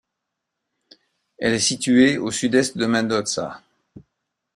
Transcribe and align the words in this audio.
Elle 1.37 1.53
est 1.53 1.59
située 1.59 2.17
au 2.17 2.31
sud-est 2.31 2.75
de 2.75 2.87
Mendoza. 2.87 3.61